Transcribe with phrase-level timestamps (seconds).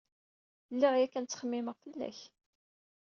[0.73, 2.19] Lliɣ yakan ttxemmimeɣ fell-ak.